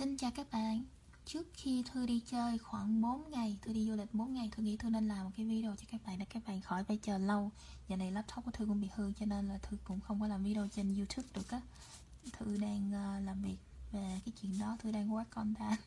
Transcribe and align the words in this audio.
Xin 0.00 0.16
chào 0.16 0.30
các 0.30 0.46
bạn. 0.52 0.84
Trước 1.24 1.46
khi 1.54 1.82
Thư 1.92 2.06
đi 2.06 2.20
chơi 2.26 2.58
khoảng 2.58 3.00
4 3.00 3.30
ngày 3.30 3.58
Thư 3.62 3.72
đi 3.72 3.86
du 3.86 3.96
lịch 3.96 4.14
4 4.14 4.34
ngày 4.34 4.48
Thư 4.52 4.62
nghĩ 4.62 4.76
Thư 4.76 4.90
nên 4.90 5.08
làm 5.08 5.24
một 5.24 5.30
cái 5.36 5.46
video 5.46 5.76
cho 5.76 5.84
các 5.92 6.00
bạn 6.06 6.18
Để 6.18 6.24
các 6.24 6.42
bạn 6.46 6.60
khỏi 6.60 6.84
phải 6.84 6.98
chờ 7.02 7.18
lâu. 7.18 7.50
Giờ 7.88 7.96
này 7.96 8.12
laptop 8.12 8.44
của 8.44 8.50
Thư 8.50 8.66
cũng 8.66 8.80
bị 8.80 8.88
hư 8.94 9.12
Cho 9.12 9.26
nên 9.26 9.48
là 9.48 9.58
Thư 9.58 9.76
cũng 9.84 10.00
không 10.00 10.20
có 10.20 10.26
làm 10.26 10.44
video 10.44 10.68
trên 10.68 10.94
Youtube 10.94 11.28
được 11.34 11.50
á. 11.50 11.60
Thư 12.32 12.56
đang 12.56 12.88
uh, 12.88 13.26
làm 13.26 13.42
việc 13.42 13.56
về 13.92 14.20
cái 14.24 14.32
chuyện 14.40 14.58
đó 14.58 14.76
Thư 14.80 14.92
đang 14.92 15.08
work 15.10 15.24
content 15.30 15.78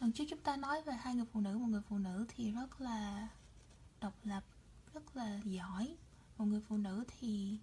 Lần 0.00 0.12
trước 0.12 0.24
chúng 0.30 0.40
ta 0.40 0.56
nói 0.56 0.82
về 0.82 0.94
hai 0.94 1.14
người 1.14 1.26
phụ 1.32 1.40
nữ 1.40 1.58
Một 1.58 1.68
người 1.68 1.82
phụ 1.88 1.98
nữ 1.98 2.26
thì 2.36 2.50
rất 2.50 2.80
là 2.80 3.28
độc 4.00 4.14
lập 4.24 4.44
Rất 4.94 5.16
là 5.16 5.40
giỏi. 5.44 5.96
Một 6.38 6.44
người 6.44 6.60
phụ 6.68 6.76
nữ 6.76 7.04
thì 7.20 7.58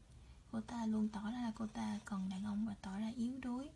cô 0.51 0.61
ta 0.61 0.85
luôn 0.85 1.09
tỏ 1.09 1.31
ra 1.31 1.41
là 1.41 1.51
cô 1.55 1.67
ta 1.67 1.99
cần 2.05 2.29
đàn 2.29 2.45
ông 2.45 2.65
và 2.67 2.75
tỏ 2.81 2.97
ra 2.97 3.11
yếu 3.15 3.37
đuối 3.37 3.69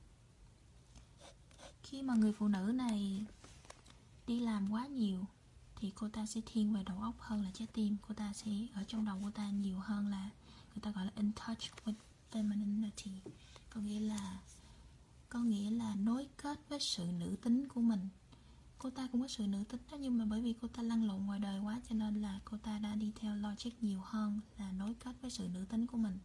khi 1.93 2.01
mà 2.01 2.13
người 2.15 2.33
phụ 2.33 2.47
nữ 2.47 2.71
này 2.75 3.25
đi 4.27 4.39
làm 4.39 4.71
quá 4.71 4.87
nhiều, 4.87 5.25
thì 5.75 5.91
cô 5.95 6.09
ta 6.09 6.25
sẽ 6.25 6.41
thiên 6.45 6.73
về 6.73 6.83
đầu 6.83 7.01
óc 7.01 7.15
hơn 7.19 7.41
là 7.41 7.51
trái 7.53 7.67
tim. 7.73 7.97
Cô 8.07 8.13
ta 8.13 8.33
sẽ 8.33 8.51
ở 8.73 8.83
trong 8.83 9.05
đầu 9.05 9.19
cô 9.23 9.31
ta 9.31 9.49
nhiều 9.49 9.79
hơn 9.79 10.07
là 10.07 10.29
người 10.67 10.81
ta 10.81 10.91
gọi 10.91 11.05
là 11.05 11.11
in 11.15 11.31
touch 11.31 11.59
with 11.85 11.93
femininity. 12.31 13.11
Có 13.69 13.81
nghĩa 13.81 13.99
là, 13.99 14.39
có 15.29 15.39
nghĩa 15.39 15.71
là 15.71 15.95
nối 15.95 16.27
kết 16.37 16.59
với 16.69 16.79
sự 16.79 17.03
nữ 17.19 17.35
tính 17.41 17.67
của 17.67 17.81
mình. 17.81 18.09
Cô 18.77 18.89
ta 18.89 19.07
cũng 19.11 19.21
có 19.21 19.27
sự 19.27 19.47
nữ 19.47 19.63
tính 19.69 19.81
đó, 19.91 19.97
nhưng 19.97 20.17
mà 20.17 20.25
bởi 20.25 20.41
vì 20.41 20.53
cô 20.61 20.67
ta 20.67 20.83
lăn 20.83 21.07
lộn 21.07 21.25
ngoài 21.25 21.39
đời 21.39 21.59
quá, 21.59 21.81
cho 21.89 21.95
nên 21.95 22.21
là 22.21 22.39
cô 22.45 22.57
ta 22.57 22.79
đã 22.79 22.95
đi 22.95 23.11
theo 23.15 23.35
logic 23.35 23.83
nhiều 23.83 24.01
hơn 24.03 24.39
là 24.57 24.71
nối 24.71 24.93
kết 24.93 25.15
với 25.21 25.31
sự 25.31 25.47
nữ 25.53 25.65
tính 25.65 25.87
của 25.87 25.97
mình. 25.97 26.19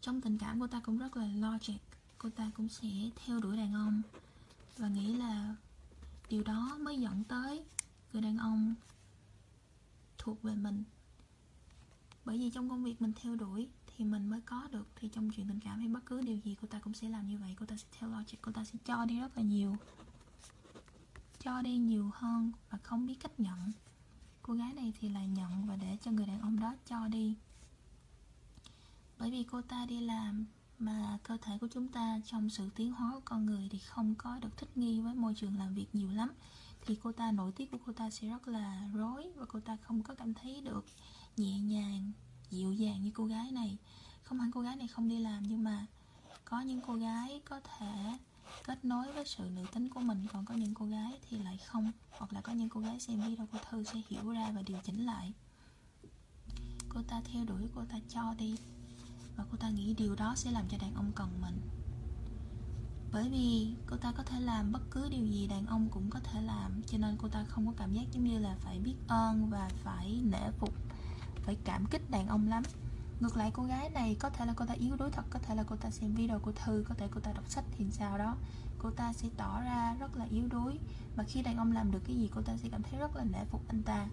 Trong 0.00 0.20
tình 0.20 0.38
cảm, 0.38 0.60
cô 0.60 0.66
ta 0.66 0.80
cũng 0.80 0.98
rất 0.98 1.16
là 1.16 1.26
logic 1.26 1.80
cô 2.24 2.30
ta 2.30 2.50
cũng 2.54 2.68
sẽ 2.68 2.88
theo 3.16 3.40
đuổi 3.40 3.56
đàn 3.56 3.74
ông. 3.74 4.02
Và 4.76 4.88
nghĩ 4.88 5.16
là 5.16 5.54
điều 6.28 6.42
đó 6.42 6.76
mới 6.80 7.00
dẫn 7.00 7.24
tới 7.24 7.64
người 8.12 8.22
đàn 8.22 8.38
ông 8.38 8.74
thuộc 10.18 10.42
về 10.42 10.54
mình. 10.54 10.84
Bởi 12.24 12.38
vì 12.38 12.50
trong 12.50 12.70
công 12.70 12.84
việc 12.84 13.02
mình 13.02 13.12
theo 13.22 13.36
đuổi 13.36 13.68
thì 13.86 14.04
mình 14.04 14.28
mới 14.30 14.40
có 14.40 14.68
được, 14.72 14.88
thì 14.96 15.08
trong 15.08 15.30
chuyện 15.30 15.48
tình 15.48 15.60
cảm 15.60 15.78
hay 15.78 15.88
bất 15.88 16.06
cứ 16.06 16.20
điều 16.20 16.36
gì 16.36 16.56
cô 16.60 16.68
ta 16.68 16.78
cũng 16.78 16.94
sẽ 16.94 17.08
làm 17.08 17.26
như 17.26 17.38
vậy. 17.38 17.54
Cô 17.60 17.66
ta 17.66 17.76
sẽ 17.76 17.86
theo 17.98 18.10
logic, 18.10 18.36
cô 18.42 18.52
ta 18.52 18.64
sẽ 18.64 18.78
cho 18.84 19.04
đi 19.04 19.20
rất 19.20 19.36
là 19.36 19.42
nhiều, 19.42 19.76
cho 21.38 21.62
đi 21.62 21.76
nhiều 21.76 22.10
hơn 22.14 22.52
và 22.70 22.78
không 22.78 23.06
biết 23.06 23.16
cách 23.20 23.40
nhận. 23.40 23.72
Cô 24.42 24.54
gái 24.54 24.72
này 24.72 24.92
thì 25.00 25.08
là 25.08 25.24
nhận 25.24 25.66
và 25.66 25.76
để 25.76 25.98
cho 26.02 26.10
người 26.10 26.26
đàn 26.26 26.40
ông 26.40 26.60
đó 26.60 26.74
cho 26.86 27.08
đi. 27.08 27.34
Bởi 29.18 29.30
vì 29.30 29.44
cô 29.44 29.62
ta 29.62 29.86
đi 29.86 30.00
làm 30.00 30.46
mà 30.84 31.18
cơ 31.22 31.36
thể 31.42 31.58
của 31.58 31.68
chúng 31.68 31.88
ta 31.88 32.20
trong 32.24 32.50
sự 32.50 32.70
tiến 32.74 32.92
hóa 32.92 33.10
của 33.14 33.22
con 33.24 33.46
người 33.46 33.68
thì 33.70 33.78
không 33.78 34.14
có 34.14 34.38
được 34.38 34.56
thích 34.56 34.76
nghi 34.76 35.00
với 35.00 35.14
môi 35.14 35.34
trường 35.34 35.58
làm 35.58 35.74
việc 35.74 35.86
nhiều 35.92 36.10
lắm. 36.10 36.32
Thì 36.86 36.98
cô 37.02 37.12
ta 37.12 37.32
nội 37.32 37.52
tiết 37.52 37.70
của 37.70 37.78
cô 37.86 37.92
ta 37.92 38.10
sẽ 38.10 38.28
rất 38.28 38.48
là 38.48 38.88
rối 38.94 39.32
và 39.36 39.46
cô 39.48 39.60
ta 39.60 39.76
không 39.76 40.02
có 40.02 40.14
cảm 40.14 40.34
thấy 40.34 40.60
được 40.60 40.84
nhẹ 41.36 41.60
nhàng, 41.60 42.12
dịu 42.50 42.72
dàng 42.72 43.02
như 43.02 43.10
cô 43.14 43.24
gái 43.24 43.50
này. 43.50 43.78
Không 44.22 44.40
hẳn 44.40 44.50
cô 44.50 44.60
gái 44.60 44.76
này 44.76 44.88
không 44.88 45.08
đi 45.08 45.18
làm, 45.18 45.42
nhưng 45.42 45.64
mà 45.64 45.86
có 46.44 46.60
những 46.60 46.80
cô 46.86 46.94
gái 46.94 47.40
có 47.44 47.60
thể 47.60 48.18
kết 48.64 48.84
nối 48.84 49.12
với 49.12 49.24
sự 49.26 49.50
nữ 49.54 49.64
tính 49.72 49.88
của 49.88 50.00
mình. 50.00 50.26
Còn 50.32 50.44
có 50.44 50.54
những 50.54 50.74
cô 50.74 50.86
gái 50.86 51.18
thì 51.28 51.38
lại 51.38 51.58
không, 51.58 51.92
hoặc 52.10 52.32
là 52.32 52.40
có 52.40 52.52
những 52.52 52.68
cô 52.68 52.80
gái 52.80 53.00
xem 53.00 53.20
video 53.20 53.46
của 53.46 53.58
thư 53.70 53.84
sẽ 53.84 54.00
hiểu 54.08 54.30
ra 54.30 54.50
và 54.54 54.62
điều 54.62 54.78
chỉnh 54.84 55.06
lại. 55.06 55.32
Cô 56.88 57.02
ta 57.08 57.20
theo 57.24 57.44
đuổi, 57.44 57.62
cô 57.74 57.84
ta 57.88 57.98
cho 58.08 58.34
đi 58.38 58.56
và 59.36 59.44
cô 59.50 59.56
ta 59.56 59.70
nghĩ 59.70 59.94
điều 59.94 60.14
đó 60.14 60.34
sẽ 60.36 60.50
làm 60.50 60.68
cho 60.68 60.78
đàn 60.78 60.94
ông 60.94 61.12
cần 61.14 61.28
mình. 61.40 61.60
Bởi 63.12 63.28
vì 63.28 63.74
cô 63.86 63.96
ta 63.96 64.12
có 64.12 64.22
thể 64.22 64.40
làm 64.40 64.72
bất 64.72 64.82
cứ 64.90 65.08
điều 65.08 65.26
gì 65.26 65.46
đàn 65.46 65.66
ông 65.66 65.88
cũng 65.88 66.10
có 66.10 66.20
thể 66.20 66.42
làm, 66.42 66.82
cho 66.86 66.98
nên 66.98 67.16
cô 67.16 67.28
ta 67.28 67.44
không 67.44 67.66
có 67.66 67.72
cảm 67.76 67.92
giác 67.92 68.04
giống 68.12 68.24
như 68.24 68.38
là 68.38 68.56
phải 68.60 68.78
biết 68.78 68.94
ơn 69.08 69.50
và 69.50 69.70
phải 69.82 70.20
nể 70.24 70.50
phục, 70.58 70.74
phải 71.42 71.56
cảm 71.64 71.86
kích 71.86 72.10
đàn 72.10 72.28
ông 72.28 72.48
lắm. 72.48 72.62
Ngược 73.20 73.36
lại, 73.36 73.50
cô 73.54 73.62
gái 73.62 73.90
này 73.90 74.16
có 74.20 74.30
thể 74.30 74.46
là 74.46 74.52
cô 74.56 74.66
ta 74.66 74.74
yếu 74.74 74.96
đuối 74.96 75.10
thật, 75.10 75.24
có 75.30 75.38
thể 75.38 75.54
là 75.54 75.62
cô 75.62 75.76
ta 75.76 75.90
xem 75.90 76.14
video 76.14 76.38
của 76.38 76.52
thư, 76.52 76.84
có 76.88 76.94
thể 76.94 77.08
cô 77.10 77.20
ta 77.20 77.32
đọc 77.32 77.44
sách 77.48 77.64
thì 77.72 77.90
sao 77.90 78.18
đó. 78.18 78.36
Cô 78.78 78.90
ta 78.90 79.12
sẽ 79.12 79.28
tỏ 79.36 79.60
ra 79.60 79.96
rất 80.00 80.16
là 80.16 80.24
yếu 80.24 80.48
đuối 80.48 80.78
mà 81.16 81.24
khi 81.24 81.42
đàn 81.42 81.56
ông 81.56 81.72
làm 81.72 81.90
được 81.90 82.00
cái 82.06 82.16
gì, 82.16 82.30
cô 82.34 82.42
ta 82.42 82.56
sẽ 82.56 82.68
cảm 82.68 82.82
thấy 82.82 83.00
rất 83.00 83.16
là 83.16 83.24
nể 83.24 83.44
phục 83.50 83.68
anh 83.68 83.82
ta. 83.82 84.06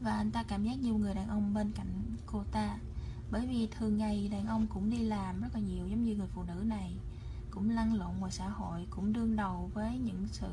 Và 0.00 0.16
anh 0.16 0.30
ta 0.30 0.42
cảm 0.42 0.64
giác 0.64 0.78
nhiều 0.78 0.98
người 0.98 1.14
đàn 1.14 1.28
ông 1.28 1.54
bên 1.54 1.72
cạnh 1.72 2.16
cô 2.26 2.44
ta 2.52 2.78
bởi 3.30 3.46
vì 3.46 3.66
thường 3.66 3.98
ngày 3.98 4.28
đàn 4.28 4.46
ông 4.46 4.66
cũng 4.66 4.90
đi 4.90 4.98
làm 4.98 5.40
rất 5.40 5.48
là 5.54 5.60
nhiều, 5.60 5.86
giống 5.86 6.04
như 6.04 6.16
người 6.16 6.28
phụ 6.34 6.42
nữ 6.42 6.64
này. 6.66 6.94
Cũng 7.50 7.70
lăn 7.70 7.94
lộn 7.94 8.16
ngoài 8.18 8.32
xã 8.32 8.48
hội, 8.48 8.86
cũng 8.90 9.12
đương 9.12 9.36
đầu 9.36 9.70
với 9.74 9.98
những 9.98 10.26
sự 10.32 10.48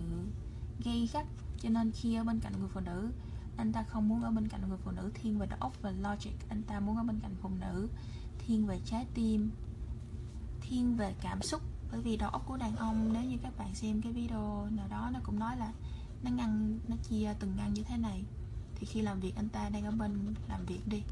gây 0.84 1.10
gắt, 1.14 1.26
cho 1.62 1.70
nên 1.70 1.92
khi 1.92 2.16
ở 2.16 2.24
bên 2.24 2.40
cạnh 2.40 2.54
người 2.60 2.70
phụ 2.74 2.80
nữ, 2.80 3.12
anh 3.58 3.74
ta 3.74 3.84
không 3.84 4.10
muốn 4.10 4.24
ở 4.24 4.32
bên 4.32 4.48
cạnh 4.48 4.62
người 4.70 4.78
phụ 4.78 4.92
nữ. 4.92 5.12
Thiên 5.14 5.40
về 5.40 5.48
đầu 5.48 5.60
óc 5.60 5.74
và 5.82 5.92
logic, 5.92 6.50
anh 6.50 6.64
ta 6.64 6.80
muốn 6.80 6.98
ở 6.98 7.04
bên 7.04 7.20
cạnh 7.20 7.36
phụ 7.42 7.50
nữ. 7.50 7.90
Thiên 8.40 8.66
về 8.66 8.80
trái 8.86 9.06
tim, 9.14 9.52
thiên 10.62 10.96
về 10.96 11.16
cảm 11.22 11.42
xúc. 11.42 11.62
Bởi 11.92 12.02
vì 12.02 12.18
đầu 12.18 12.30
óc 12.30 12.44
của 12.48 12.58
đàn 12.58 12.76
ông, 12.76 13.14
nếu 13.14 13.24
như 13.24 13.38
các 13.44 13.58
bạn 13.58 13.76
xem 13.76 14.02
cái 14.02 14.12
video 14.12 14.68
nào 14.72 14.88
đó, 14.90 15.10
nó 15.14 15.20
cũng 15.24 15.40
nói 15.40 15.58
là 15.58 15.74
nó 16.24 16.32
ngăn, 16.32 16.80
nó 16.88 16.96
chia 17.10 17.34
từng 17.40 17.56
ngăn 17.58 17.74
như 17.74 17.84
thế 17.84 17.98
này. 17.98 18.24
Thì 18.76 18.86
khi 18.86 19.02
làm 19.02 19.20
việc, 19.20 19.36
anh 19.36 19.50
ta 19.50 19.70
đang 19.70 19.86
ở 19.86 19.92
bên 19.92 20.36
làm 20.50 20.66
việc 20.66 20.88
đi 20.88 21.04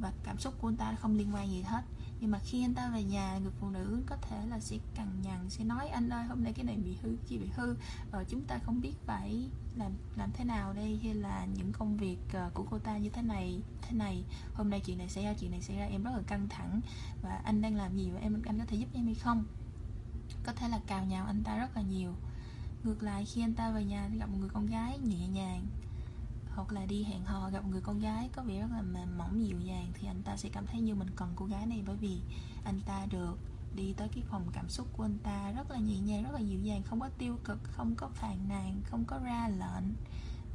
và 0.00 0.12
cảm 0.24 0.38
xúc 0.38 0.54
của 0.60 0.68
anh 0.68 0.76
ta 0.76 0.94
không 1.00 1.16
liên 1.16 1.34
quan 1.34 1.50
gì 1.50 1.62
hết. 1.62 1.82
Nhưng 2.20 2.30
mà 2.30 2.38
khi 2.38 2.64
anh 2.64 2.74
ta 2.74 2.88
về 2.88 3.02
nhà, 3.02 3.38
người 3.38 3.52
phụ 3.60 3.70
nữ 3.70 4.02
có 4.06 4.16
thể 4.16 4.46
là 4.46 4.60
sẽ 4.60 4.78
cằn 4.94 5.08
nhằn, 5.22 5.50
sẽ 5.50 5.64
nói, 5.64 5.88
anh 5.88 6.08
ơi, 6.08 6.24
hôm 6.24 6.44
nay 6.44 6.52
cái 6.52 6.64
này 6.64 6.76
bị 6.76 6.96
hư, 7.02 7.16
kia 7.28 7.36
bị 7.36 7.48
hư 7.56 7.76
và 8.10 8.24
chúng 8.24 8.44
ta 8.44 8.58
không 8.58 8.80
biết 8.80 8.92
phải 9.06 9.48
làm 9.76 9.92
làm 10.16 10.30
thế 10.32 10.44
nào 10.44 10.72
đây, 10.72 10.98
hay 11.02 11.14
là 11.14 11.46
những 11.56 11.72
công 11.72 11.96
việc 11.96 12.18
ờ, 12.32 12.50
của 12.54 12.66
cô 12.70 12.78
ta 12.78 12.96
như 12.96 13.10
thế 13.10 13.22
này 13.22 13.60
thế 13.82 13.96
này. 13.96 14.24
Hôm 14.54 14.70
nay 14.70 14.80
chuyện 14.84 14.98
này 14.98 15.08
xảy 15.08 15.24
ra, 15.24 15.34
chuyện 15.34 15.50
này 15.50 15.62
xảy 15.62 15.76
ra. 15.76 15.84
Em 15.84 16.04
rất 16.04 16.10
là 16.16 16.22
căng 16.26 16.48
thẳng. 16.48 16.80
Và 17.22 17.40
anh 17.44 17.62
đang 17.62 17.76
làm 17.76 17.96
gì 17.96 18.10
và 18.10 18.20
em, 18.20 18.42
anh 18.46 18.58
có 18.58 18.64
thể 18.68 18.76
giúp 18.76 18.88
em 18.94 19.04
hay 19.04 19.14
không? 19.14 19.44
Có 20.46 20.52
thể 20.52 20.68
là 20.68 20.80
cào 20.86 21.04
nhào 21.04 21.26
anh 21.26 21.42
ta 21.42 21.58
rất 21.58 21.76
là 21.76 21.82
nhiều. 21.82 22.14
Ngược 22.84 23.02
lại, 23.02 23.24
khi 23.24 23.42
anh 23.42 23.54
ta 23.54 23.70
về 23.70 23.84
nhà 23.84 24.08
thì 24.10 24.18
gặp 24.18 24.26
một 24.26 24.36
người 24.40 24.48
con 24.48 24.66
gái 24.66 24.98
nhẹ 24.98 25.28
nhàng 25.28 25.66
hoặc 26.54 26.72
là 26.72 26.86
đi 26.86 27.02
hẹn 27.04 27.24
hò 27.24 27.50
gặp 27.50 27.64
người 27.66 27.80
con 27.80 28.00
gái 28.00 28.30
có 28.32 28.42
vẻ 28.42 28.60
rất 28.60 28.68
là 28.72 28.82
mềm 28.82 29.18
mỏng 29.18 29.46
dịu 29.46 29.60
dàng 29.60 29.92
thì 29.94 30.08
anh 30.08 30.22
ta 30.22 30.36
sẽ 30.36 30.48
cảm 30.48 30.66
thấy 30.66 30.80
như 30.80 30.94
mình 30.94 31.10
cần 31.16 31.32
cô 31.36 31.46
gái 31.46 31.66
này 31.66 31.82
bởi 31.86 31.96
vì 31.96 32.20
anh 32.64 32.80
ta 32.86 33.06
được 33.10 33.38
đi 33.76 33.92
tới 33.96 34.08
cái 34.08 34.24
phòng 34.28 34.46
cảm 34.52 34.68
xúc 34.68 34.88
của 34.96 35.02
anh 35.02 35.18
ta 35.18 35.52
rất 35.56 35.70
là 35.70 35.78
nhẹ 35.78 35.98
nhàng, 35.98 36.22
rất 36.22 36.32
là 36.32 36.40
dịu 36.40 36.60
dàng, 36.60 36.82
không 36.82 37.00
có 37.00 37.08
tiêu 37.18 37.38
cực, 37.44 37.58
không 37.64 37.94
có 37.96 38.08
phàn 38.08 38.48
nàn, 38.48 38.80
không 38.84 39.04
có 39.04 39.18
ra 39.24 39.48
lệnh 39.48 39.94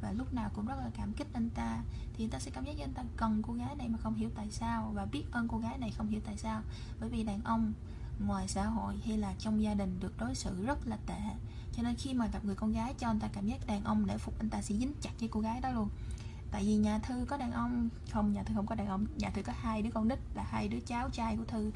và 0.02 0.12
lúc 0.12 0.34
nào 0.34 0.50
cũng 0.54 0.66
rất 0.66 0.74
là 0.78 0.90
cảm 0.94 1.12
kích 1.12 1.26
anh 1.32 1.50
ta. 1.50 1.82
Thì 2.14 2.24
anh 2.24 2.30
ta 2.30 2.38
sẽ 2.38 2.50
cảm 2.50 2.64
giác 2.64 2.72
như 2.76 2.84
anh 2.84 2.94
ta 2.94 3.02
cần 3.16 3.42
cô 3.42 3.52
gái 3.52 3.76
này 3.76 3.88
mà 3.88 3.98
không 3.98 4.14
hiểu 4.14 4.30
tại 4.34 4.50
sao 4.50 4.92
và 4.94 5.04
biết 5.04 5.24
ơn 5.32 5.48
cô 5.48 5.58
gái 5.58 5.78
này 5.78 5.90
không 5.90 6.08
hiểu 6.08 6.20
tại 6.24 6.36
sao. 6.36 6.62
Bởi 7.00 7.08
vì 7.08 7.22
đàn 7.22 7.42
ông 7.44 7.72
ngoài 8.26 8.48
xã 8.48 8.66
hội 8.66 8.94
hay 9.06 9.18
là 9.18 9.34
trong 9.38 9.62
gia 9.62 9.74
đình 9.74 10.00
được 10.00 10.18
đối 10.18 10.34
xử 10.34 10.64
rất 10.66 10.86
là 10.86 10.96
tệ. 11.06 11.20
Cho 11.72 11.82
nên 11.82 11.94
khi 11.98 12.14
mà 12.14 12.26
gặp 12.26 12.44
người 12.44 12.54
con 12.54 12.72
gái, 12.72 12.94
cho 12.98 13.06
anh 13.06 13.20
ta 13.20 13.28
cảm 13.32 13.46
giác 13.46 13.66
đàn 13.66 13.84
ông 13.84 14.06
để 14.06 14.18
phục 14.18 14.38
anh 14.38 14.50
ta 14.50 14.62
sẽ 14.62 14.74
dính 14.74 14.92
chặt 15.00 15.10
với 15.20 15.28
cô 15.28 15.40
gái 15.40 15.60
đó 15.60 15.70
luôn. 15.70 15.88
Tại 16.50 16.64
vì 16.64 16.76
nhà 16.76 16.98
thư 16.98 17.24
có 17.28 17.36
đàn 17.36 17.52
ông, 17.52 17.88
không, 18.10 18.32
nhà 18.32 18.42
thư 18.42 18.54
không 18.54 18.66
có 18.66 18.74
đàn 18.74 18.86
ông, 18.86 19.06
nhà 19.16 19.30
thư 19.30 19.42
có 19.42 19.52
hai 19.56 19.82
đứa 19.82 19.90
con 19.90 20.08
nít 20.08 20.18
là 20.34 20.42
hai 20.42 20.68
đứa 20.68 20.80
cháu 20.80 21.10
trai 21.10 21.36
của 21.36 21.44
thư. 21.44 21.70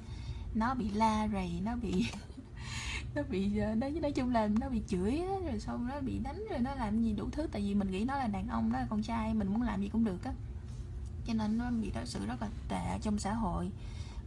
Nó 0.55 0.75
bị 0.75 0.91
la 0.91 1.29
rầy, 1.33 1.61
nó 1.65 1.77
bị 1.77 2.07
nó 3.15 3.23
bị 3.29 3.47
nó 3.47 3.75
nói 3.75 3.91
nói 3.91 4.13
chung 4.13 4.33
là 4.33 4.47
nó 4.47 4.69
bị 4.69 4.83
chửi 4.89 5.23
rồi 5.47 5.61
xong 5.61 5.89
nó 5.89 6.01
bị 6.01 6.19
đánh, 6.19 6.45
rồi 6.51 6.59
nó 6.59 6.75
làm 6.75 7.03
gì 7.03 7.13
đủ 7.13 7.29
thứ. 7.33 7.47
Tại 7.53 7.63
vì 7.63 7.75
mình 7.75 7.91
nghĩ 7.91 8.05
nó 8.05 8.17
là 8.17 8.27
đàn 8.27 8.49
ông, 8.49 8.73
nó 8.73 8.79
là 8.79 8.87
con 8.91 9.03
trai, 9.03 9.35
mình 9.35 9.49
muốn 9.49 9.63
làm 9.63 9.83
gì 9.83 9.89
cũng 9.89 10.05
được 10.05 10.25
á. 10.25 10.33
Cho 11.27 11.35
nên 11.35 11.59
nó 11.59 11.71
bị 11.71 11.91
đối 11.95 12.07
xử 12.07 12.27
rất 12.27 12.43
là 12.43 12.49
tệ 12.69 12.99
trong 13.03 13.19
xã 13.19 13.35
hội 13.35 13.71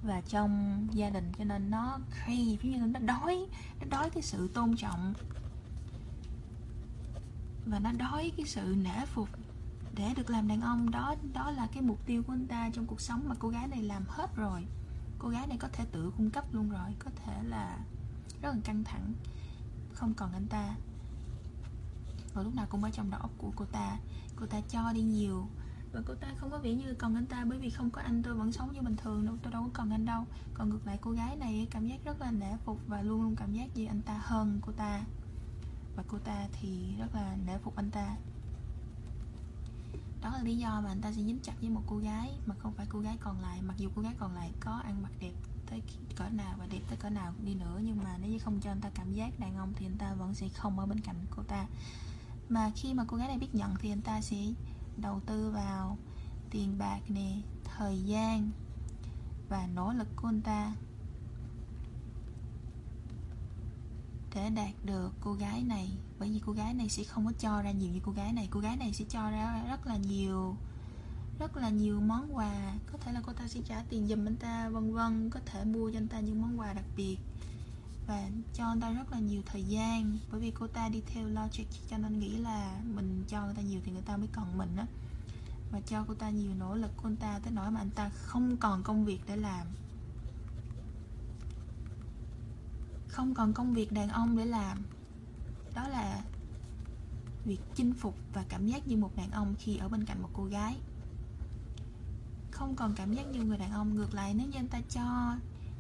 và 0.03 0.22
trong 0.22 0.88
gia 0.91 1.09
đình, 1.09 1.31
cho 1.38 1.44
nên 1.44 1.69
nó 1.69 2.00
crave 2.12 2.69
như 2.69 2.78
nó 2.78 2.99
đói 2.99 3.47
nó 3.79 3.88
đói 3.90 4.09
cái 4.09 4.23
sự 4.23 4.47
tôn 4.53 4.76
trọng. 4.76 5.14
Và 7.66 7.79
nó 7.79 7.91
đói 7.91 8.32
cái 8.38 8.46
sự 8.46 8.76
nể 8.78 9.05
phục 9.05 9.29
để 9.96 10.14
được 10.17 10.29
làm 10.29 10.47
đàn 10.47 10.61
ông. 10.61 10.91
Đó 10.91 11.16
đó 11.34 11.52
là 11.52 11.67
cái 11.73 11.82
mục 11.82 12.05
tiêu 12.05 12.23
của 12.23 12.34
anh 12.34 12.47
ta 12.47 12.70
trong 12.73 12.85
cuộc 12.85 13.02
sống 13.02 13.23
mà 13.29 13.35
cô 13.40 13.49
gái 13.49 13.67
này 13.67 13.84
làm 13.84 14.03
hết 14.08 14.35
rồi. 14.35 14.66
Cô 15.20 15.29
gái 15.29 15.47
này 15.47 15.58
có 15.58 15.67
thể 15.73 15.85
tự 15.91 16.11
cung 16.17 16.29
cấp 16.29 16.53
luôn 16.53 16.70
rồi, 16.70 16.96
có 16.99 17.11
thể 17.16 17.44
là 17.44 17.78
rất 18.41 18.49
là 18.53 18.61
căng 18.64 18.84
thẳng, 18.84 19.14
không 19.94 20.14
còn 20.14 20.32
anh 20.34 20.47
ta. 20.47 20.76
Và 22.34 22.44
lúc 22.44 22.55
nào 22.55 22.66
cũng 22.70 22.84
ở 22.84 22.90
trong 22.90 23.09
đầu 23.09 23.22
óc 23.22 23.32
của 23.38 23.52
cô 23.55 23.66
ta. 23.66 23.97
Cô 24.35 24.46
ta 24.46 24.61
cho 24.70 24.94
đi 24.94 25.02
nhiều 25.02 25.47
và 25.91 26.01
cô 26.05 26.16
ta 26.16 26.28
không 26.37 26.51
có 26.51 26.59
vẻ 26.59 26.73
như 26.73 26.93
cần 26.93 27.16
anh 27.16 27.25
ta 27.25 27.45
bởi 27.45 27.59
vì 27.59 27.69
không 27.69 27.89
có 27.89 28.01
anh 28.01 28.23
tôi 28.23 28.34
vẫn 28.34 28.51
sống 28.51 28.73
như 28.73 28.81
bình 28.81 28.95
thường 28.95 29.25
đâu, 29.25 29.35
tôi 29.43 29.53
đâu 29.53 29.63
có 29.63 29.69
cần 29.73 29.89
anh 29.89 30.05
đâu. 30.05 30.25
Còn 30.53 30.69
ngược 30.69 30.87
lại 30.87 30.97
cô 31.01 31.11
gái 31.11 31.35
này, 31.35 31.67
cảm 31.72 31.87
giác 31.87 31.99
rất 32.05 32.22
là 32.22 32.31
nể 32.31 32.57
phục 32.66 32.79
và 32.87 33.01
luôn 33.01 33.22
luôn 33.22 33.35
cảm 33.35 33.53
giác 33.53 33.75
gì 33.75 33.85
anh 33.85 34.01
ta 34.01 34.22
hơn 34.23 34.59
cô 34.61 34.72
ta. 34.72 35.03
Và 35.95 36.03
cô 36.07 36.17
ta 36.17 36.47
thì 36.51 36.95
rất 36.99 37.16
là 37.16 37.37
nể 37.45 37.57
phục 37.57 37.75
anh 37.75 37.91
ta. 37.91 38.16
Đó 40.22 40.29
là 40.34 40.43
lý 40.43 40.57
do 40.57 40.81
mà 40.81 40.89
anh 40.89 41.01
ta 41.01 41.11
sẽ 41.11 41.23
dính 41.23 41.39
chặt 41.43 41.53
với 41.61 41.69
một 41.69 41.81
cô 41.87 41.97
gái 41.97 42.34
mà 42.45 42.55
không 42.59 42.73
phải 42.73 42.85
cô 42.89 42.99
gái 42.99 43.17
còn 43.19 43.41
lại. 43.41 43.61
Mặc 43.61 43.78
dù 43.78 43.89
cô 43.95 44.01
gái 44.01 44.13
còn 44.19 44.35
lại 44.35 44.51
có 44.59 44.72
ăn 44.72 45.01
mặc 45.01 45.11
đẹp 45.19 45.34
tới 45.69 45.81
cỡ 46.16 46.29
nào 46.29 46.55
và 46.59 46.66
đẹp 46.66 46.81
tới 46.87 46.97
cỡ 46.97 47.09
nào 47.09 47.34
đi 47.43 47.55
nữa, 47.55 47.79
nhưng 47.84 48.03
mà 48.03 48.17
nếu 48.22 48.31
như 48.31 48.39
không 48.39 48.59
cho 48.59 48.72
anh 48.72 48.81
ta 48.81 48.89
cảm 48.93 49.13
giác 49.13 49.39
đàn 49.39 49.57
ông 49.57 49.73
thì 49.75 49.85
anh 49.85 49.97
ta 49.97 50.13
vẫn 50.13 50.34
sẽ 50.34 50.49
không 50.49 50.79
ở 50.79 50.85
bên 50.85 50.99
cạnh 50.99 51.16
cô 51.35 51.43
ta. 51.43 51.66
Mà 52.49 52.72
khi 52.75 52.93
mà 52.93 53.03
cô 53.07 53.17
gái 53.17 53.28
này 53.28 53.37
biết 53.37 53.55
nhận 53.55 53.75
thì 53.79 53.91
anh 53.91 54.01
ta 54.01 54.22
sẽ 54.22 54.37
đầu 55.02 55.22
tư 55.26 55.49
vào 55.49 55.97
tiền 56.49 56.78
bạc 56.78 56.99
nè, 57.08 57.35
thời 57.64 58.03
gian 58.03 58.52
và 59.49 59.67
nỗ 59.76 59.94
lực 59.94 60.08
của 60.16 60.28
anh 60.28 60.41
ta 60.41 60.73
để 64.38 64.49
đạt 64.49 64.85
được 64.85 65.14
cô 65.22 65.34
gái 65.34 65.64
này. 65.64 65.97
Bởi 66.20 66.29
vì 66.29 66.41
cô 66.46 66.53
gái 66.53 66.73
này 66.73 66.90
sẽ 66.90 67.03
không 67.03 67.26
có 67.26 67.32
cho 67.40 67.61
ra 67.61 67.72
nhiều 67.72 67.91
như 67.91 67.99
cô 68.03 68.11
gái 68.11 68.34
này. 68.34 68.47
Cô 68.52 68.59
gái 68.59 68.78
này 68.78 68.94
sẽ 68.94 69.05
cho 69.09 69.32
ra 69.32 69.64
rất 69.70 69.88
là 69.88 69.97
nhiều, 69.97 70.55
rất 71.40 71.58
là 71.58 71.70
nhiều 71.70 72.02
món 72.02 72.35
quà. 72.35 72.73
Có 72.91 72.97
thể 72.97 73.11
là 73.11 73.22
cô 73.26 73.34
ta 73.34 73.47
sẽ 73.47 73.61
trả 73.66 73.84
tiền 73.90 74.08
giùm 74.08 74.28
anh 74.28 74.35
ta, 74.35 74.70
vân 74.70 74.94
vân. 74.94 75.29
Có 75.29 75.40
thể 75.46 75.66
mua 75.66 75.91
cho 75.91 75.97
anh 75.97 76.08
ta 76.08 76.20
những 76.20 76.41
món 76.41 76.59
quà 76.59 76.73
đặc 76.73 76.85
biệt 76.97 77.17
và 78.08 78.30
cho 78.54 78.68
anh 78.68 78.80
ta 78.80 78.92
rất 78.92 79.12
là 79.12 79.20
nhiều 79.20 79.42
thời 79.46 79.64
gian. 79.64 80.18
Bởi 80.32 80.42
vì 80.42 80.52
cô 80.52 80.68
ta 80.68 80.90
đi 80.90 81.02
theo 81.06 81.28
logic, 81.28 81.66
cho 81.90 81.98
nên 81.98 82.20
nghĩ 82.20 82.38
là 82.38 82.82
mình 82.96 83.24
cho 83.28 83.46
người 83.46 83.56
ta 83.56 83.62
nhiều 83.62 83.82
thì 83.86 83.92
người 83.92 84.02
ta 84.02 84.18
mới 84.18 84.28
còn 84.34 84.58
mình 84.58 84.76
á. 84.78 84.86
Và 85.72 85.82
cho 85.82 86.06
cô 86.08 86.14
ta 86.14 86.30
nhiều 86.30 86.54
nỗ 86.54 86.76
lực 86.76 86.92
của 86.98 87.08
anh 87.08 87.16
ta 87.16 87.40
tới 87.44 87.54
nỗi 87.54 87.72
mà 87.72 87.82
anh 87.82 87.90
ta 87.90 88.09
không 88.09 88.58
còn 88.58 88.84
công 88.84 89.06
việc 89.06 89.20
để 89.28 89.36
làm. 89.36 89.68
Không 93.08 93.34
còn 93.34 93.54
công 93.54 93.74
việc 93.74 93.92
đàn 93.92 94.09
ông 94.09 94.38
để 94.38 94.46
làm. 94.46 94.78
Đó 95.76 95.88
là 95.88 96.24
việc 97.46 97.59
chinh 97.76 97.94
phục 97.94 98.16
và 98.34 98.46
cảm 98.50 98.68
giác 98.68 98.88
như 98.88 98.98
một 98.98 99.16
đàn 99.16 99.32
ông 99.32 99.56
khi 99.59 99.78
ở 99.78 99.90
bên 99.90 100.06
cạnh 100.06 100.22
một 100.22 100.30
cô 100.34 100.46
gái. 100.46 100.78
Không 102.52 102.76
còn 102.76 102.94
cảm 102.96 103.14
giác 103.14 103.28
như 103.28 103.44
người 103.44 103.58
đàn 103.58 103.72
ông. 103.72 103.96
Ngược 103.96 104.14
lại, 104.14 104.34
nếu 104.34 104.48
như 104.48 104.59
anh 104.59 104.68
ta 104.68 104.82
cho 104.90 105.36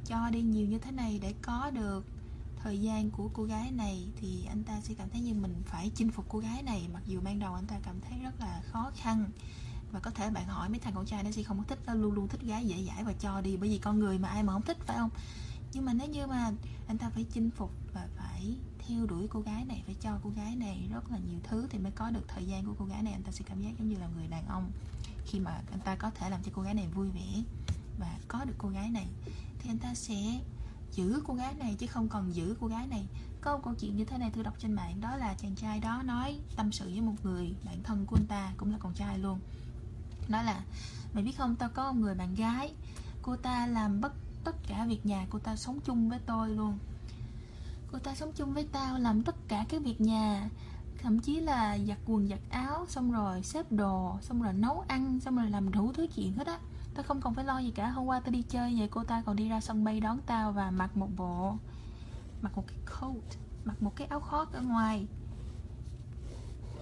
cho 0.05 0.29
đi 0.29 0.41
nhiều 0.41 0.67
như 0.67 0.79
thế 0.79 0.91
này 0.91 1.19
để 1.21 1.33
có 1.41 1.71
được 1.71 2.05
thời 2.63 2.81
gian 2.81 3.11
của 3.11 3.29
cô 3.33 3.43
gái 3.43 3.71
này 3.71 4.07
thì 4.15 4.45
anh 4.45 4.63
ta 4.63 4.81
sẽ 4.81 4.93
cảm 4.93 5.09
thấy 5.09 5.21
như 5.21 5.33
mình 5.33 5.61
phải 5.65 5.91
chinh 5.95 6.11
phục 6.11 6.25
cô 6.29 6.39
gái 6.39 6.63
này, 6.63 6.87
mặc 6.93 7.03
dù 7.05 7.21
ban 7.21 7.39
đầu 7.39 7.53
anh 7.53 7.65
ta 7.65 7.79
cảm 7.83 8.01
thấy 8.01 8.19
rất 8.19 8.39
là 8.39 8.61
khó 8.71 8.91
khăn. 8.95 9.29
Và 9.91 9.99
có 9.99 10.11
thể 10.11 10.29
bạn 10.29 10.47
hỏi 10.47 10.69
mấy 10.69 10.79
thằng 10.79 10.93
con 10.95 11.05
trai 11.05 11.23
nó 11.23 11.31
sẽ 11.31 11.43
không 11.43 11.57
có 11.57 11.63
thích, 11.63 11.79
nó 11.85 11.93
luôn 11.93 12.13
luôn 12.13 12.27
thích 12.27 12.41
gái 12.41 12.67
dễ 12.67 12.83
dãi 12.87 13.03
và 13.03 13.13
cho 13.13 13.41
đi, 13.41 13.57
bởi 13.57 13.69
vì 13.69 13.77
con 13.77 13.99
người 13.99 14.17
mà 14.17 14.29
ai 14.29 14.43
mà 14.43 14.53
không 14.53 14.61
thích, 14.61 14.77
phải 14.85 14.97
không? 14.97 15.09
Nhưng 15.73 15.85
mà 15.85 15.93
nếu 15.93 16.07
như 16.07 16.27
mà 16.27 16.51
anh 16.87 16.97
ta 16.97 17.09
phải 17.09 17.25
chinh 17.33 17.49
phục 17.51 17.71
và 17.93 18.07
phải 18.17 18.55
theo 18.79 19.05
đuổi 19.05 19.27
cô 19.29 19.39
gái 19.39 19.65
này, 19.65 19.83
phải 19.85 19.95
cho 20.01 20.19
cô 20.23 20.29
gái 20.29 20.55
này 20.55 20.87
rất 20.93 21.11
là 21.11 21.17
nhiều 21.17 21.39
thứ 21.43 21.67
thì 21.69 21.79
mới 21.79 21.91
có 21.91 22.09
được 22.09 22.23
thời 22.27 22.45
gian 22.45 22.65
của 22.65 22.73
cô 22.79 22.85
gái 22.85 23.03
này, 23.03 23.13
anh 23.13 23.23
ta 23.23 23.31
sẽ 23.31 23.45
cảm 23.47 23.61
giác 23.61 23.69
giống 23.79 23.89
như 23.89 23.97
là 23.97 24.07
người 24.07 24.27
đàn 24.27 24.47
ông. 24.47 24.71
Khi 25.25 25.39
mà 25.39 25.61
anh 25.71 25.79
ta 25.79 25.95
có 25.95 26.09
thể 26.09 26.29
làm 26.29 26.43
cho 26.43 26.51
cô 26.55 26.61
gái 26.61 26.73
này 26.73 26.87
vui 26.87 27.09
vẻ 27.09 27.43
và 27.99 28.19
có 28.27 28.45
được 28.45 28.55
cô 28.57 28.69
gái 28.69 28.89
này, 28.89 29.07
thì 29.59 29.69
anh 29.69 29.77
ta 29.77 29.95
sẽ 29.95 30.39
giữ 30.91 31.21
cô 31.25 31.33
gái 31.33 31.53
này 31.53 31.75
chứ 31.79 31.87
không 31.87 32.09
còn 32.09 32.35
giữ 32.35 32.55
cô 32.59 32.67
gái 32.67 32.87
này. 32.87 33.05
Có 33.41 33.55
một 33.57 33.61
câu 33.63 33.73
chuyện 33.73 33.97
như 33.97 34.05
thế 34.05 34.17
này 34.17 34.31
tôi 34.35 34.43
đọc 34.43 34.53
trên 34.59 34.73
mạng, 34.73 35.01
đó 35.01 35.15
là 35.15 35.33
chàng 35.33 35.55
trai 35.55 35.79
đó 35.79 36.01
nói 36.05 36.39
tâm 36.55 36.71
sự 36.71 36.85
với 36.85 37.01
một 37.01 37.15
người 37.23 37.55
bạn 37.65 37.83
thân 37.83 38.05
của 38.05 38.15
anh 38.15 38.25
ta, 38.25 38.53
cũng 38.57 38.71
là 38.71 38.77
con 38.77 38.93
trai 38.93 39.19
luôn. 39.19 39.39
Nói 40.27 40.43
là, 40.43 40.61
mày 41.13 41.23
biết 41.23 41.37
không, 41.37 41.55
tao 41.55 41.69
có 41.69 41.91
một 41.91 41.99
người 42.01 42.15
bạn 42.15 42.35
gái, 42.35 42.73
cô 43.21 43.35
ta 43.35 43.67
làm 43.67 44.01
bất 44.01 44.13
tất 44.43 44.55
cả 44.67 44.85
việc 44.85 45.05
nhà 45.05 45.27
cô 45.29 45.39
ta 45.39 45.55
sống 45.55 45.79
chung 45.85 46.09
với 46.09 46.19
tôi 46.25 46.49
luôn. 46.49 46.77
Cô 47.91 47.99
ta 47.99 48.15
sống 48.15 48.31
chung 48.35 48.53
với 48.53 48.67
tao, 48.71 48.99
làm 48.99 49.23
tất 49.23 49.35
cả 49.47 49.65
các 49.69 49.81
việc 49.81 50.01
nhà, 50.01 50.49
thậm 51.01 51.19
chí 51.19 51.39
là 51.39 51.77
giặt 51.87 51.97
quần, 52.05 52.27
giặt 52.27 52.39
áo, 52.49 52.85
xong 52.89 53.11
rồi 53.11 53.43
xếp 53.43 53.71
đồ, 53.71 54.17
xong 54.21 54.41
rồi 54.41 54.53
nấu 54.53 54.83
ăn, 54.87 55.19
xong 55.19 55.35
rồi 55.35 55.49
làm 55.49 55.71
đủ 55.71 55.93
thứ 55.93 56.07
chuyện 56.15 56.33
hết 56.33 56.47
á 56.47 56.59
tao 56.97 57.03
không 57.03 57.21
còn 57.21 57.33
phải 57.33 57.45
lo 57.45 57.59
gì 57.59 57.71
cả, 57.71 57.89
hôm 57.89 58.05
qua 58.05 58.19
tao 58.19 58.31
đi 58.31 58.41
chơi 58.41 58.75
vậy 58.79 58.87
cô 58.91 59.03
ta 59.03 59.21
còn 59.21 59.35
đi 59.35 59.49
ra 59.49 59.61
sân 59.61 59.83
bay 59.83 59.99
đón 59.99 60.19
tao 60.25 60.51
và 60.51 60.71
mặc 60.71 60.97
một 60.97 61.09
bộ, 61.17 61.57
mặc 62.41 62.51
một 62.55 62.63
cái 62.67 62.77
coat, 62.99 63.37
mặc 63.65 63.81
một 63.83 63.95
cái 63.95 64.07
áo 64.07 64.19
khoác 64.19 64.53
ở 64.53 64.61
ngoài. 64.61 65.07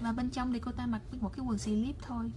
Và 0.02 0.12
bên 0.12 0.30
trong 0.30 0.54
thì 0.54 0.60
cô 0.60 0.72
ta 0.72 0.86
mặc 0.86 1.02
một 1.22 1.34
cái 1.36 1.46
quần 1.46 1.58
slip 1.58 1.96
thôi. 2.02 2.32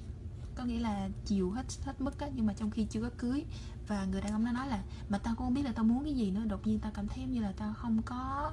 Có 0.55 0.65
nghĩa 0.65 0.81
là 0.81 1.09
chiều 1.25 1.51
hết 1.51 1.65
hết 1.85 2.01
mức 2.01 2.21
á, 2.21 2.29
nhưng 2.35 2.47
mà 2.47 2.53
trong 2.53 2.71
khi 2.71 2.85
chưa 2.85 3.03
có 3.03 3.11
cưới. 3.19 3.45
Và 3.89 4.05
người 4.05 4.21
đàn 4.21 4.33
ông 4.33 4.45
nó 4.45 4.53
nói 4.53 4.69
là, 4.69 4.83
mà 5.09 5.19
tao 5.19 5.35
cũng 5.35 5.47
không 5.47 5.55
biết 5.55 5.65
là 5.65 5.73
tao 5.73 5.85
muốn 5.85 6.05
cái 6.05 6.15
gì 6.15 6.31
nữa. 6.31 6.45
Đột 6.45 6.67
nhiên 6.67 6.79
tao 6.79 6.93
cảm 6.95 7.09
thấy 7.09 7.25
như 7.25 7.41
là 7.41 7.53
tao 7.57 7.75
không 7.75 8.03
có 8.03 8.53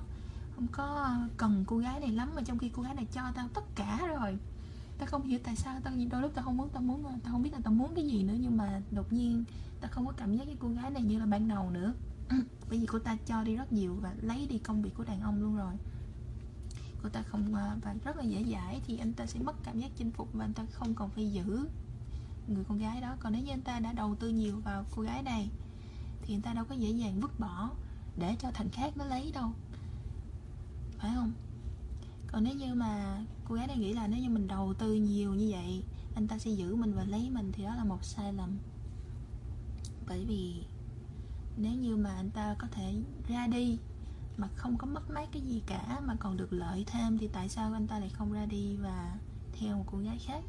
không 0.56 0.68
có 0.72 1.16
cần 1.38 1.64
cô 1.68 1.78
gái 1.78 2.00
này 2.00 2.12
lắm, 2.12 2.32
mà 2.36 2.42
trong 2.42 2.58
khi 2.58 2.70
cô 2.70 2.84
gái 2.84 2.96
này 2.96 3.08
cho 3.12 3.22
tao 3.36 3.48
tất 3.54 3.64
cả 3.76 4.08
rồi 4.08 4.38
ta 4.98 5.06
không 5.06 5.24
hiểu 5.24 5.40
tại 5.44 5.56
sao 5.56 5.80
ta 5.84 5.92
đôi 6.12 6.22
lúc 6.22 6.36
ta 6.36 6.42
không 6.42 6.58
muốn 6.58 6.70
ta 6.70 6.80
muốn 6.80 7.04
ta 7.24 7.32
không 7.32 7.44
biết 7.44 7.54
là 7.54 7.60
ta 7.64 7.72
muốn 7.72 7.96
cái 7.96 8.06
gì 8.08 8.24
nữa, 8.24 8.36
nhưng 8.40 8.58
mà 8.58 8.82
đột 8.92 9.14
nhiên 9.14 9.44
ta 9.82 9.88
không 9.88 10.06
có 10.06 10.14
cảm 10.18 10.36
giác 10.36 10.46
cái 10.46 10.56
cô 10.60 10.70
gái 10.70 10.90
này 10.90 11.04
như 11.04 11.20
là 11.20 11.26
ban 11.26 11.48
đầu 11.48 11.70
nữa. 11.70 11.94
Bởi 12.70 12.80
vì 12.80 12.86
cô 12.86 13.00
ta 13.00 13.18
cho 13.26 13.44
đi 13.44 13.56
rất 13.56 13.74
nhiều 13.74 13.96
và 14.02 14.16
lấy 14.22 14.48
đi 14.48 14.58
công 14.58 14.82
việc 14.82 14.92
của 14.98 15.04
đàn 15.04 15.22
ông 15.22 15.42
luôn 15.42 15.56
rồi. 15.56 15.74
Cô 17.04 17.10
ta 17.10 17.22
không 17.22 17.56
à, 17.56 17.76
và 17.82 17.96
rất 18.04 18.18
là 18.18 18.24
dễ 18.24 18.44
dãi 18.52 18.82
thì 18.88 18.98
anh 18.98 19.14
ta 19.14 19.26
sẽ 19.26 19.40
mất 19.40 19.56
cảm 19.64 19.80
giác 19.80 19.92
chinh 19.96 20.12
phục 20.12 20.34
và 20.34 20.46
anh 20.46 20.54
ta 20.54 20.66
không 20.72 20.94
còn 20.94 21.10
phải 21.10 21.32
giữ 21.32 21.68
người 22.48 22.64
con 22.64 22.78
gái 22.78 23.02
đó. 23.02 23.16
Còn 23.20 23.34
nếu 23.34 23.44
như 23.44 23.52
anh 23.52 23.62
ta 23.62 23.80
đã 23.80 23.94
đầu 23.94 24.16
tư 24.16 24.30
nhiều 24.30 24.60
vào 24.60 24.86
cô 24.96 25.02
gái 25.02 25.24
này 25.24 25.50
thì 26.22 26.36
anh 26.36 26.42
ta 26.42 26.54
đâu 26.54 26.66
có 26.70 26.76
dễ 26.76 26.90
dàng 26.90 27.20
vứt 27.22 27.40
bỏ 27.40 27.70
để 28.18 28.36
cho 28.40 28.52
thằng 28.54 28.70
khác 28.70 28.98
nó 28.98 29.06
lấy 29.06 29.32
đâu. 29.32 29.52
Phải 30.98 31.12
không? 31.16 31.32
Còn 32.36 32.44
nếu 32.44 32.54
như 32.54 32.76
mà 32.76 33.24
cô 33.46 33.56
gái 33.56 33.68
này 33.68 33.78
nghĩ 33.78 33.94
là 33.94 34.08
nếu 34.08 34.20
như 34.20 34.30
mình 34.30 34.48
đầu 34.48 34.74
tư 34.74 34.94
nhiều 34.94 35.34
như 35.34 35.48
vậy, 35.52 35.84
anh 36.16 36.28
ta 36.28 36.38
sẽ 36.38 36.52
giữ 36.52 36.76
mình 36.76 36.94
và 36.94 37.04
lấy 37.04 37.30
mình 37.30 37.52
thì 37.52 37.64
đó 37.64 37.76
là 37.76 37.84
một 37.84 38.04
sai 38.04 38.34
lầm. 38.34 38.58
Bởi 40.08 40.26
vì 40.26 40.64
nếu 41.58 41.74
như 41.74 41.98
mà 41.98 42.16
anh 42.16 42.30
ta 42.30 42.56
có 42.60 42.68
thể 42.72 42.96
ra 43.28 43.48
đi 43.48 43.78
mà 44.38 44.48
không 44.56 44.78
có 44.78 44.88
mất 44.88 45.12
mát 45.12 45.30
cái 45.32 45.42
gì 45.42 45.62
cả, 45.68 46.00
mà 46.06 46.16
còn 46.20 46.38
được 46.38 46.54
lợi 46.54 46.84
thêm 46.88 47.18
thì 47.18 47.28
tại 47.28 47.50
sao 47.50 47.74
anh 47.74 47.88
ta 47.88 48.00
lại 48.00 48.10
không 48.10 48.32
ra 48.32 48.46
đi 48.46 48.76
và 48.76 49.16
theo 49.60 49.78
một 49.78 49.86
cô 49.92 49.98
gái 49.98 50.18
khác 50.26 50.44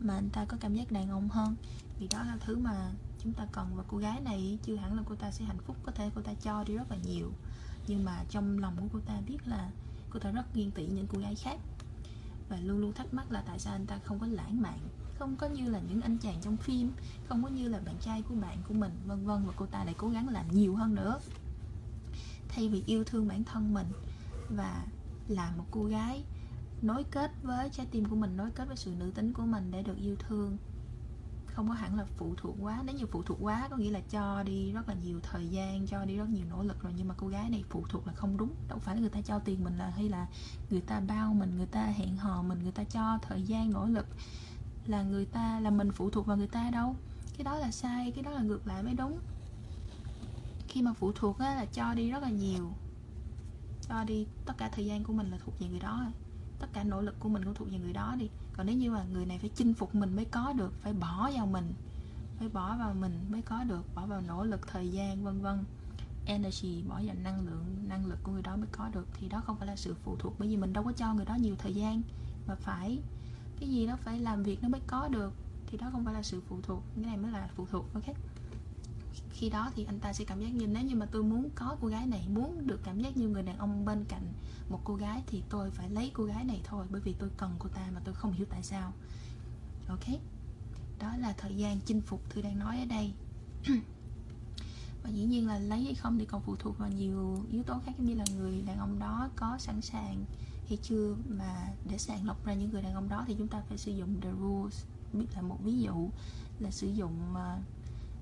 mà 0.00 0.14
anh 0.14 0.30
ta 0.30 0.44
có 0.44 0.56
cảm 0.60 0.74
giác 0.74 0.92
đàn 0.92 1.10
ông 1.10 1.28
hơn? 1.28 1.56
Vì 1.98 2.08
đó 2.08 2.24
là 2.24 2.36
thứ 2.40 2.56
mà 2.56 2.92
chúng 3.18 3.32
ta 3.32 3.46
cần 3.52 3.76
và 3.76 3.84
cô 3.88 3.98
gái 3.98 4.20
này 4.20 4.58
chưa 4.62 4.76
hẳn 4.76 4.96
là 4.96 5.02
cô 5.06 5.14
ta 5.14 5.30
sẽ 5.30 5.44
hạnh 5.44 5.60
phúc, 5.66 5.76
có 5.82 5.92
thể 5.92 6.10
cô 6.14 6.22
ta 6.22 6.34
cho 6.34 6.64
đi 6.64 6.74
rất 6.74 6.90
là 6.90 6.96
nhiều. 6.96 7.32
Nhưng 7.86 8.04
mà 8.04 8.24
trong 8.28 8.58
lòng 8.58 8.76
của 8.76 8.88
cô 8.92 9.00
ta 9.06 9.20
biết 9.26 9.38
là 9.48 9.70
cô 10.10 10.20
ta 10.20 10.30
rất 10.30 10.54
ghen 10.54 10.70
tị 10.70 10.86
những 10.86 11.06
cô 11.06 11.18
gái 11.18 11.34
khác. 11.34 11.58
Và 12.48 12.56
luôn 12.56 12.78
luôn 12.78 12.92
thắc 12.92 13.14
mắc 13.14 13.32
là 13.32 13.42
tại 13.46 13.58
sao 13.58 13.72
anh 13.72 13.86
ta 13.86 13.98
không 14.04 14.18
có 14.18 14.26
lãng 14.26 14.62
mạn, 14.62 14.78
không 15.18 15.36
có 15.36 15.48
như 15.48 15.70
là 15.70 15.80
những 15.88 16.00
anh 16.00 16.18
chàng 16.18 16.38
trong 16.42 16.56
phim, 16.56 16.90
không 17.28 17.42
có 17.42 17.48
như 17.48 17.68
là 17.68 17.80
bạn 17.80 17.94
trai 18.00 18.22
của 18.22 18.34
bạn 18.34 18.58
của 18.68 18.74
mình, 18.74 18.92
vân 19.06 19.26
vân, 19.26 19.46
và 19.46 19.52
cô 19.56 19.66
ta 19.66 19.84
lại 19.84 19.94
cố 19.98 20.08
gắng 20.08 20.28
làm 20.28 20.48
nhiều 20.50 20.76
hơn 20.76 20.94
nữa. 20.94 21.20
Thay 22.48 22.68
vì 22.68 22.82
yêu 22.86 23.04
thương 23.04 23.28
bản 23.28 23.44
thân 23.44 23.74
mình 23.74 23.86
và 24.48 24.86
là 25.28 25.52
một 25.56 25.64
cô 25.70 25.84
gái 25.84 26.24
nối 26.82 27.04
kết 27.04 27.30
với 27.42 27.70
trái 27.70 27.86
tim 27.90 28.04
của 28.04 28.16
mình, 28.16 28.36
nối 28.36 28.50
kết 28.50 28.68
với 28.68 28.76
sự 28.76 28.90
nữ 28.98 29.10
tính 29.14 29.32
của 29.32 29.42
mình 29.42 29.70
để 29.70 29.82
được 29.82 29.96
yêu 29.96 30.16
thương 30.16 30.56
không 31.58 31.68
có 31.68 31.74
hẳn 31.74 31.96
là 31.96 32.04
phụ 32.16 32.34
thuộc 32.36 32.56
quá. 32.60 32.82
Nếu 32.84 32.96
như 32.96 33.06
phụ 33.06 33.22
thuộc 33.22 33.38
quá 33.40 33.68
có 33.70 33.76
nghĩa 33.76 33.90
là 33.90 34.00
cho 34.00 34.42
đi 34.42 34.72
rất 34.72 34.88
là 34.88 34.94
nhiều 34.94 35.20
thời 35.22 35.48
gian 35.48 35.86
cho 35.86 36.04
đi 36.04 36.16
rất 36.16 36.28
nhiều 36.28 36.44
nỗ 36.50 36.62
lực 36.62 36.82
rồi 36.82 36.92
nhưng 36.96 37.08
mà 37.08 37.14
cô 37.18 37.28
gái 37.28 37.50
này 37.50 37.64
phụ 37.70 37.84
thuộc 37.88 38.06
là 38.06 38.12
không 38.12 38.36
đúng. 38.36 38.54
Đâu 38.68 38.78
phải 38.78 38.94
là 38.94 39.00
người 39.00 39.10
ta 39.10 39.20
cho 39.20 39.38
tiền 39.38 39.64
mình 39.64 39.78
là 39.78 39.90
hay 39.90 40.08
là 40.08 40.26
người 40.70 40.80
ta 40.80 41.00
bao 41.00 41.34
mình 41.34 41.56
người 41.56 41.66
ta 41.66 41.82
hẹn 41.82 42.16
hò 42.16 42.42
mình 42.42 42.58
người 42.62 42.72
ta 42.72 42.84
cho 42.84 43.18
thời 43.22 43.42
gian 43.42 43.70
nỗ 43.70 43.86
lực. 43.86 44.06
Là 44.86 45.02
người 45.02 45.24
ta 45.24 45.60
là 45.60 45.70
mình 45.70 45.92
phụ 45.92 46.10
thuộc 46.10 46.26
vào 46.26 46.36
người 46.36 46.46
ta 46.46 46.70
đâu. 46.70 46.96
Cái 47.36 47.44
đó 47.44 47.56
là 47.56 47.70
sai 47.70 48.10
cái 48.10 48.24
đó 48.24 48.30
là 48.30 48.42
ngược 48.42 48.66
lại 48.66 48.82
mới 48.82 48.94
đúng. 48.94 49.18
Khi 50.68 50.82
mà 50.82 50.92
phụ 50.92 51.12
thuộc 51.14 51.38
á, 51.38 51.54
là 51.54 51.64
cho 51.64 51.94
đi 51.94 52.10
rất 52.10 52.22
là 52.22 52.30
nhiều. 52.30 52.72
Cho 53.88 54.04
đi 54.04 54.26
tất 54.46 54.58
cả 54.58 54.68
thời 54.72 54.86
gian 54.86 55.04
của 55.04 55.12
mình 55.12 55.30
là 55.30 55.38
thuộc 55.44 55.60
về 55.60 55.68
người 55.68 55.80
đó. 55.80 56.04
Tất 56.58 56.66
cả 56.72 56.84
nỗ 56.84 57.00
lực 57.00 57.20
của 57.20 57.28
mình 57.28 57.44
cũng 57.44 57.54
thuộc 57.54 57.68
về 57.70 57.78
người 57.78 57.92
đó 57.92 58.14
đi 58.18 58.28
còn 58.58 58.66
nếu 58.66 58.76
như 58.76 58.90
mà 58.90 59.04
người 59.12 59.26
này 59.26 59.38
phải 59.38 59.50
chinh 59.54 59.74
phục 59.74 59.94
mình 59.94 60.16
mới 60.16 60.24
có 60.24 60.52
được, 60.52 60.72
phải 60.80 60.92
bỏ 60.92 61.30
vào 61.34 61.46
mình, 61.46 61.74
phải 62.38 62.48
bỏ 62.48 62.76
vào 62.78 62.94
mình 62.94 63.12
mới 63.30 63.42
có 63.42 63.64
được, 63.64 63.94
bỏ 63.94 64.06
vào 64.06 64.20
nỗ 64.20 64.44
lực, 64.44 64.68
thời 64.68 64.88
gian, 64.88 65.24
vân 65.24 65.40
vân. 65.40 65.64
Energy, 66.26 66.82
bỏ 66.88 67.00
vào 67.06 67.14
năng 67.22 67.46
lượng, 67.46 67.64
năng 67.88 68.06
lực 68.06 68.18
của 68.22 68.32
người 68.32 68.42
đó 68.42 68.56
mới 68.56 68.66
có 68.72 68.88
được. 68.94 69.06
Thì 69.20 69.28
đó 69.28 69.42
không 69.46 69.56
phải 69.56 69.66
là 69.66 69.76
sự 69.76 69.94
phụ 70.04 70.16
thuộc, 70.18 70.34
bởi 70.38 70.48
vì 70.48 70.56
mình 70.56 70.72
đâu 70.72 70.84
có 70.84 70.92
cho 70.92 71.14
người 71.14 71.24
đó 71.24 71.34
nhiều 71.34 71.54
thời 71.58 71.74
gian 71.74 72.02
mà 72.46 72.54
phải, 72.54 72.98
cái 73.60 73.68
gì 73.68 73.86
đó 73.86 73.96
phải 73.96 74.20
làm 74.20 74.42
việc 74.42 74.62
nó 74.62 74.68
mới 74.68 74.80
có 74.86 75.08
được. 75.08 75.32
Thì 75.66 75.78
đó 75.78 75.88
không 75.92 76.04
phải 76.04 76.14
là 76.14 76.22
sự 76.22 76.42
phụ 76.48 76.56
thuộc, 76.62 76.82
cái 76.96 77.04
này 77.04 77.16
mới 77.16 77.30
là 77.30 77.48
phụ 77.56 77.66
thuộc 77.70 77.94
ok 77.94 78.04
khi 79.38 79.50
đó 79.50 79.70
thì 79.74 79.84
anh 79.84 80.00
ta 80.00 80.12
sẽ 80.12 80.24
cảm 80.24 80.40
giác 80.40 80.48
như 80.48 80.66
nếu 80.66 80.82
như 80.82 80.96
mà 80.96 81.06
tôi 81.06 81.22
muốn 81.22 81.50
có 81.54 81.76
cô 81.80 81.88
gái 81.88 82.06
này 82.06 82.28
muốn 82.28 82.66
được 82.66 82.80
cảm 82.84 83.00
giác 83.00 83.16
như 83.16 83.28
người 83.28 83.42
đàn 83.42 83.58
ông 83.58 83.84
bên 83.84 84.04
cạnh 84.04 84.32
một 84.68 84.80
cô 84.84 84.94
gái 84.94 85.22
thì 85.26 85.42
tôi 85.48 85.70
phải 85.70 85.90
lấy 85.90 86.10
cô 86.14 86.24
gái 86.24 86.44
này 86.44 86.60
thôi 86.64 86.86
bởi 86.90 87.00
vì 87.00 87.14
tôi 87.18 87.28
cần 87.36 87.54
cô 87.58 87.68
ta 87.68 87.90
mà 87.94 88.00
tôi 88.04 88.14
không 88.14 88.32
hiểu 88.32 88.46
tại 88.50 88.62
sao. 88.62 88.92
Ok? 89.88 90.04
Đó 90.98 91.16
là 91.16 91.32
thời 91.32 91.56
gian 91.56 91.80
chinh 91.80 92.00
phục 92.00 92.20
tôi 92.34 92.42
đang 92.42 92.58
nói 92.58 92.78
ở 92.78 92.84
đây. 92.84 93.12
Và 95.02 95.10
dĩ 95.10 95.24
nhiên 95.24 95.46
là 95.46 95.58
lấy 95.58 95.84
hay 95.84 95.94
không 95.94 96.18
thì 96.18 96.24
còn 96.24 96.42
phụ 96.42 96.56
thuộc 96.56 96.78
vào 96.78 96.88
nhiều 96.88 97.44
yếu 97.52 97.62
tố 97.62 97.74
khác 97.86 98.00
như 98.00 98.14
là 98.14 98.24
người 98.36 98.62
đàn 98.66 98.78
ông 98.78 98.98
đó 98.98 99.28
có 99.36 99.58
sẵn 99.58 99.80
sàng 99.80 100.24
hay 100.68 100.78
chưa 100.82 101.16
mà 101.28 101.68
để 101.90 101.98
sàng 101.98 102.26
lọc 102.26 102.44
ra 102.44 102.54
những 102.54 102.70
người 102.70 102.82
đàn 102.82 102.94
ông 102.94 103.08
đó 103.08 103.24
thì 103.26 103.34
chúng 103.38 103.48
ta 103.48 103.62
phải 103.68 103.78
sử 103.78 103.92
dụng 103.92 104.20
the 104.20 104.30
rules. 104.40 104.84
Biết 105.12 105.26
là 105.34 105.42
một 105.42 105.58
ví 105.64 105.78
dụ 105.78 106.10
là 106.58 106.70
sử 106.70 106.88
dụng 106.88 107.14
uh, 107.32 107.38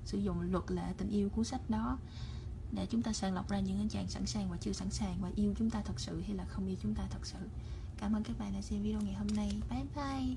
sử 0.07 0.17
dụng 0.17 0.41
luật 0.41 0.71
lệ 0.71 0.93
tình 0.97 1.09
yêu 1.09 1.29
cuốn 1.29 1.45
sách 1.45 1.69
đó 1.69 1.97
để 2.71 2.85
chúng 2.85 3.01
ta 3.01 3.13
sàng 3.13 3.33
lọc 3.33 3.49
ra 3.49 3.59
những 3.59 3.77
anh 3.77 3.89
chàng 3.89 4.07
sẵn 4.07 4.25
sàng 4.25 4.49
và 4.49 4.57
chưa 4.57 4.73
sẵn 4.73 4.89
sàng 4.89 5.17
và 5.21 5.31
yêu 5.35 5.53
chúng 5.57 5.69
ta 5.69 5.81
thật 5.81 5.99
sự 5.99 6.21
hay 6.27 6.35
là 6.35 6.45
không 6.45 6.67
yêu 6.67 6.75
chúng 6.81 6.95
ta 6.95 7.03
thật 7.09 7.25
sự. 7.25 7.39
Cảm 7.97 8.13
ơn 8.13 8.23
các 8.23 8.39
bạn 8.39 8.53
đã 8.53 8.61
xem 8.61 8.81
video 8.83 9.01
ngày 9.01 9.13
hôm 9.13 9.27
nay. 9.27 9.51
Bye 9.69 9.85
bye. 9.95 10.35